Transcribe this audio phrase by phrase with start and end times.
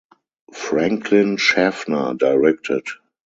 [0.55, 2.87] Franklin Schaffner directed.